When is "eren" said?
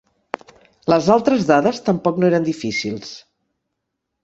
2.33-2.49